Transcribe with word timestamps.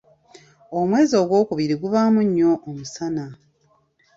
Omwezi 0.79 1.13
ogwokubiri 1.21 1.75
gubaamu 1.81 2.21
nnyo 2.27 2.51
omusana. 2.67 3.25